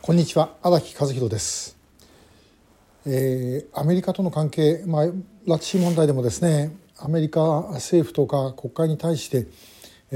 [0.00, 1.76] こんにちは荒木和弘です、
[3.04, 5.12] えーアメリカとの関係、まあ、拉
[5.46, 7.40] 致問題でもですねアメリカ
[7.72, 9.48] 政府とか国会に対して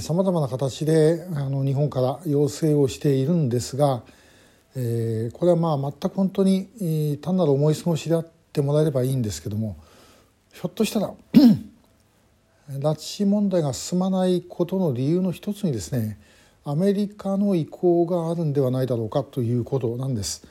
[0.00, 4.02] さまざまな形であの日本から要請をしているんですが、
[4.76, 9.76] えーこれはまあ全く本当に単なる思い過ごしであってもらえればいいんですけども
[10.52, 11.12] ひょっとしたら
[12.70, 16.18] 拉致問題が進まないことの理由の一つにですね
[16.64, 20.46] アメリカの意向があるんではないだろうかということなんです。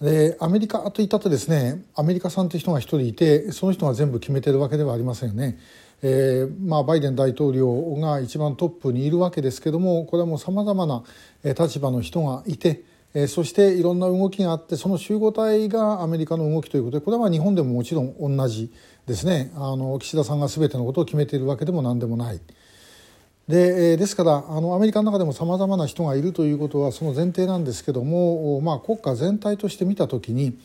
[0.00, 5.58] でアメリカといったってですねアメリカさんという人が一人いてその人が全部決めてるわけではありませんよね。
[6.00, 11.02] えーまあ、バイデン大統領が一番トップにいるわけですけどもこれはもうさまざまな
[11.42, 12.84] 立場の人がいて
[13.14, 18.70] えーそしていろんな動きがあってその集合体がアメリカの動きということでこれは日本でももちろん同じ
[19.06, 22.40] ですねあの岸田さんが全てのことを決めているわけでも何でもない。
[23.48, 30.58] でですからあのアメリカの中でもさまざまな人がいるということはその前提なんですけども、まあ、国家全体として見た時に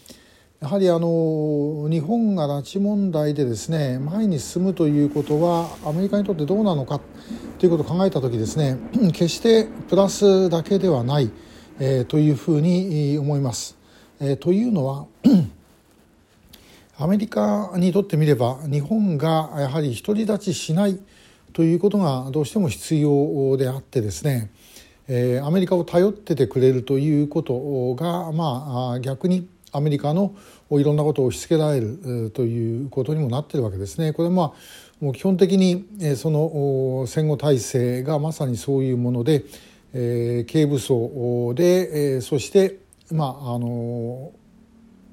[0.59, 6.99] やはりあの日本が拉致問題でですね前に進むということはアメリカにとってどうなのか
[7.57, 8.77] ということを考えた時ですね
[9.13, 11.31] 決してプラスだけではない、
[11.79, 13.77] えーというふうに思います。
[14.19, 15.05] えーというのは
[16.97, 20.99] アメリカにとってみれば日本がやはり独り立ちしない
[21.53, 24.49] ということがどうしても必要であってですね、
[25.07, 30.33] えーアメリカを頼っててくれるということが、まあ、逆にアメリカの
[30.71, 34.13] いろんなことを押し付けられるということにもなってるわけですね。
[34.13, 34.51] これはまあ
[34.99, 39.43] もう基本的にえーその戦後体制がまさにそういうもので、
[39.93, 42.79] えー軽武装で、えーそして
[43.11, 44.31] まああの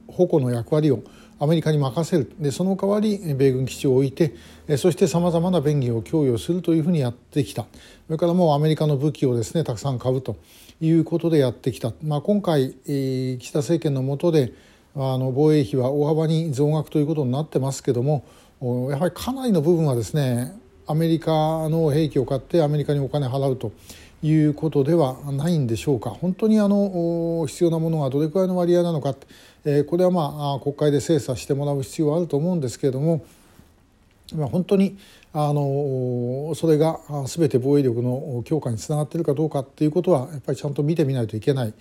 [0.08, 1.02] 矛の役割を
[1.40, 4.34] アメリカに任せるでその代わり米軍基地を置いて
[4.76, 7.64] そしてさまざまな便宜を供与するというふうにやってきた。
[8.06, 10.36] それからもうアメリカの武器をですねたくさん買うと
[10.80, 14.52] いうことでやってきた、まあ、今回岸田政権の下で
[14.94, 18.24] あの防衛費は大幅に増額ということになってますけども
[18.90, 20.52] やはりかなりの部分はですね
[20.86, 23.72] アメリカの兵器を買ってアメリカにお金払うと
[24.22, 26.10] いうことではないんでしょうか。
[26.10, 29.14] 本当にあの必要なものがどれくらいの割合なのか、
[29.64, 33.24] えこれはまあ国会で精査してもらう必要はあると思うんですけれども、
[34.34, 34.96] まあ、本当に
[35.32, 41.74] あのそれが全て防衛力の強化につながっているかどうかっていうことはやっぱりちゃんと見てみないといけない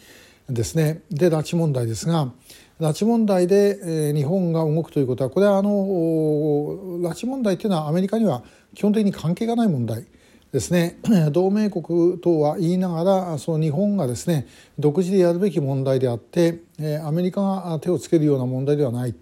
[0.50, 1.02] ですね。
[1.10, 2.32] で拉致問題ですが
[2.80, 10.06] 拉致問題で、日本が動くということはこれはあの拉致問題というのはアメリカには基本的に関係がない問題
[10.52, 10.98] ですね
[11.32, 14.48] 同盟国等は言いながらその日本がですね
[14.80, 16.60] 独自でやるべき問題であって
[17.04, 19.16] アメリカが手をつけるような問題ではない。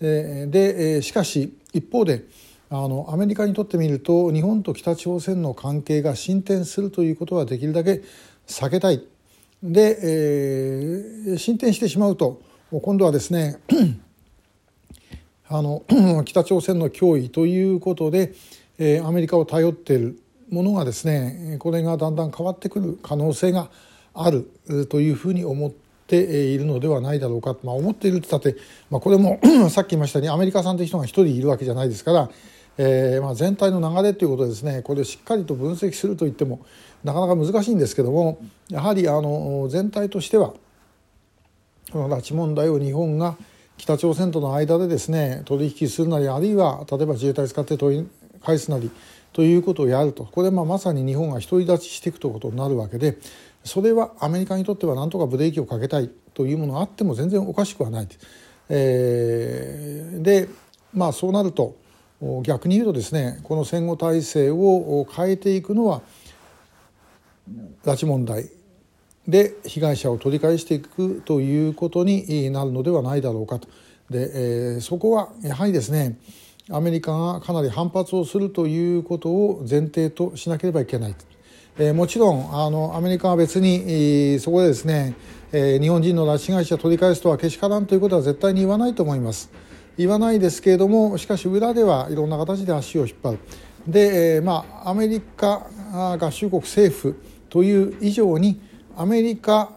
[0.00, 2.24] でしかし一方で
[2.68, 8.02] あのアメリカにとってみると日本と北朝鮮の関係が進展するということはできるだけ
[8.46, 9.02] 避けたい。
[9.62, 13.58] で、えー進展してしまうと今度はですね
[15.48, 15.82] あの
[16.26, 18.34] 北朝鮮の脅威ということで、
[18.78, 20.18] えーアメリカを頼っている
[20.54, 23.68] ものがですねこれがだんだん変わってくる可能性が
[24.14, 24.48] ある
[24.88, 25.70] というふうに思っ
[26.06, 28.60] ているのではないだろうか、まあ、思っているって言ったって、
[28.90, 32.30] まあ、これも さっき言いましたようにアメリカさんという人が一人いるわけじゃないですから、
[32.78, 36.64] えーまあ、全体の流れということでですねこれをしっかりと分析するといっても
[37.02, 38.38] なかなか難しいんですけども
[38.68, 40.54] やはりあの全体としては
[41.90, 43.36] この拉致問題を日本が
[43.76, 48.08] 北朝鮮との間でですね取引するなりあるいは例えば自衛隊使って問い
[48.42, 48.90] 返すなり
[49.34, 50.24] ということをやると。
[50.24, 53.18] これはまさに日本が独り立ちしていくということになるわけで
[53.64, 58.08] それはアメリカにとっては何とかブレーキをかけたいというものがあっても全然おかしくはない。
[58.70, 60.48] えーで
[60.94, 61.76] まあそうなると
[62.44, 66.02] 逆に言うとですねこの戦後体制を変えていくのは
[67.84, 68.48] 拉致問題。
[69.26, 73.68] で被害者を取り返していくということになるのではないだろうかと。
[74.10, 76.18] で、えーそこはやはりですね
[76.70, 81.14] アメリカがかなり反発をするということを前提としなければいけない、
[81.76, 83.84] えーもちろんあのアメリカは別に、
[84.34, 85.14] えそこでですね、
[85.52, 89.50] えー日本人の拉致被害者を取り返すとはけしからんということは絶対に言わないと思います。
[89.98, 93.38] 言わないですけれどもしかし裏ではいろんな形で足を引っ張る。
[93.86, 97.20] で、えーまあアメリカ合衆国政府
[97.50, 98.58] という以上に
[98.96, 99.70] アメリカ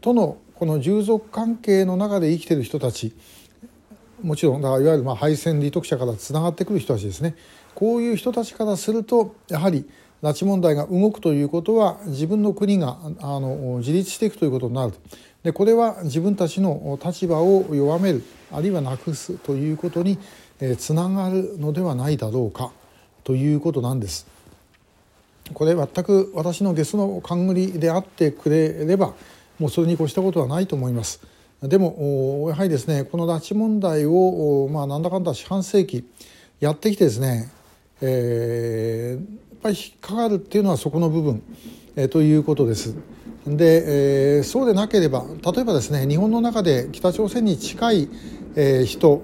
[0.00, 3.12] とのこの従属関係の中で生きている人たち
[4.22, 7.36] もちろんだからいわゆるまあ敗戦利得者からつながってくる人たちですね
[7.74, 9.88] こういう人たちからするとやはり
[10.22, 14.98] 拉致問題が動くということは自分の国があの自立していくということになると
[15.44, 20.18] でこれは自分たちの立場を弱めるあるいはなくすということに
[20.60, 22.72] えつながるのではないだろうか
[23.24, 24.26] ということなんです。
[25.54, 29.14] これ全く私のゲスの勘繰りであってくれれば、
[29.58, 31.20] もうそれに越したことはないと思います。
[31.62, 36.08] でもやはりですねこの拉致問題を、まあ、なんだかんだ四半世紀
[36.60, 37.50] やってきてですね、
[38.00, 39.20] えー、や
[39.56, 41.42] っぱり引っかかるっていうのはそこの部分、
[41.96, 42.94] えー、ということです。
[43.44, 48.08] で、えー、そうでなければ例えばですね日本の中で北朝鮮に近い、
[48.54, 49.16] えー、人、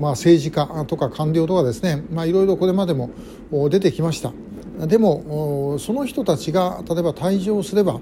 [0.00, 3.10] まあ、政治家とか官僚とかですね、まあ、いろいろこれまでも
[3.70, 4.32] 出てきました
[4.86, 8.00] でもその人たちが例えば退場すれば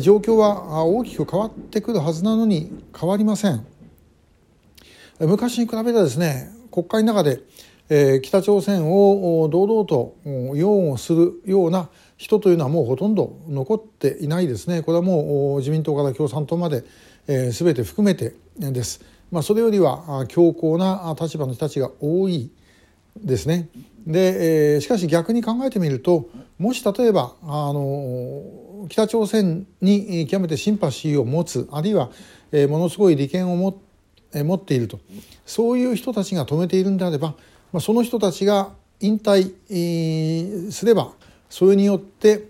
[0.00, 3.66] 状況は大きく変わってくるはずなのに変わりません。
[5.20, 7.40] 昔に比べてですね国会の中で
[8.22, 10.16] 北朝鮮を堂々と
[10.54, 14.82] 擁護するような人というのはもうほとんど残っていないですね。
[14.82, 16.84] これはもう自民党から共産党まで、
[17.26, 22.50] えー、全て含めてです、まあ、それよりは強硬な立場の人たちが多い
[23.16, 23.68] ですね。
[24.06, 28.42] で、えー、しかし逆に考えてみるともし例えばあの
[28.88, 32.10] 北朝鮮に極めてシンパシーを持つあるいは、
[32.50, 33.80] え、ものすごい利権を持
[34.34, 34.98] 持っていると
[35.44, 37.34] そういう人たちが止めているんであれば、
[37.70, 38.70] まあ、その人たちが
[39.00, 41.12] 引退すれば
[41.50, 42.48] それによって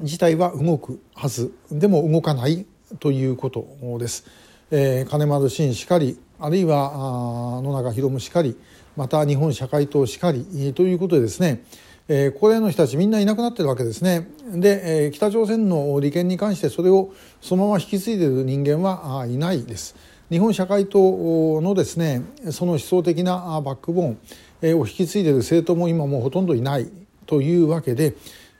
[0.00, 2.64] 事態は動くはずでも動かない
[3.00, 3.66] ということ
[3.98, 4.24] です。
[4.70, 8.56] え、金丸信しかりあるいは野中宏しかり
[8.96, 11.64] また日本社会党しかりということでですね、
[12.10, 14.28] えー、これの人たちみんないなくなってるわけですね。
[14.50, 17.12] で、えー、北朝鮮の利権に関してそれを
[17.42, 19.94] そのまま引き継いでる人間はいないです。
[20.30, 26.90] 日本社会党のですねその思想的なバックボーンを引き継いでる政党も今もうほとんどいない
[27.26, 28.14] というわけで、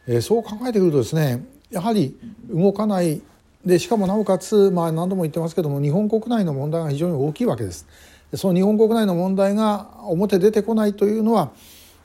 [0.06, 2.18] えそう考えてくるとですねやはり
[2.50, 3.22] 動かない
[3.64, 7.86] でしかもなおかつ、まあ、何度も言ってますけども日本国内の問題が非常に大きいわけです。
[8.34, 11.50] その日本国内の問題が表出てこないというのは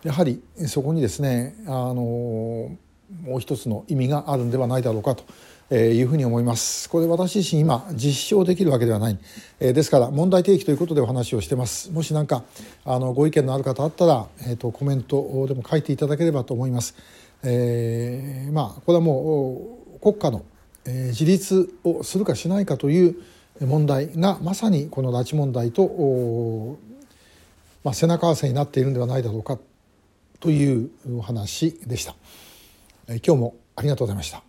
[0.04, 2.78] やはりそこにですねあのも
[3.38, 5.24] う一つの意味があるんではないだろうかと。
[5.72, 6.88] いうふうに思います。
[6.90, 9.18] これ私自身今実証できるわけではない、
[9.60, 11.90] えー、ですから問題提起ということでお話をしてます。
[11.92, 12.44] もし何か
[12.86, 16.96] あのご意見のある方あったら、えーと、コメントでも書いていただければと思います、
[17.44, 20.46] えー、まあこれはもう国家の、
[20.86, 23.16] えー、自立をするかしないかという
[23.62, 26.78] 問題がまさにこの拉致問題と、
[27.84, 29.58] まあ、背中合わせになっているんではないだろうか。
[30.44, 32.18] というお話でした。
[33.08, 34.42] 今日もありがとうございました。